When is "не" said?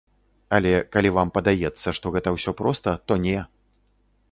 3.29-3.39